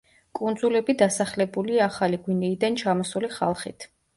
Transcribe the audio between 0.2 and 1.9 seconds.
კუნძულები დასახლებულია